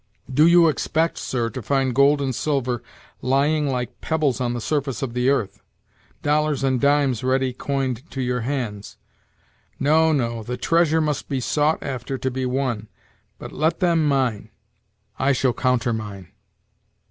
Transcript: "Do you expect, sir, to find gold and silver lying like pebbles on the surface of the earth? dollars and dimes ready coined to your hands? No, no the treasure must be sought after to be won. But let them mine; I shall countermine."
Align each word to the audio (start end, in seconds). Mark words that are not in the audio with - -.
"Do 0.33 0.47
you 0.47 0.67
expect, 0.67 1.19
sir, 1.19 1.51
to 1.51 1.61
find 1.61 1.93
gold 1.93 2.23
and 2.23 2.33
silver 2.33 2.81
lying 3.21 3.69
like 3.69 4.01
pebbles 4.01 4.41
on 4.41 4.55
the 4.55 4.59
surface 4.59 5.03
of 5.03 5.13
the 5.13 5.29
earth? 5.29 5.61
dollars 6.23 6.63
and 6.63 6.81
dimes 6.81 7.23
ready 7.23 7.53
coined 7.53 8.09
to 8.09 8.19
your 8.19 8.39
hands? 8.41 8.97
No, 9.79 10.11
no 10.11 10.41
the 10.41 10.57
treasure 10.57 11.01
must 11.01 11.29
be 11.29 11.39
sought 11.39 11.83
after 11.83 12.17
to 12.17 12.31
be 12.31 12.47
won. 12.47 12.87
But 13.37 13.51
let 13.51 13.79
them 13.79 14.07
mine; 14.07 14.49
I 15.19 15.33
shall 15.33 15.53
countermine." 15.53 16.29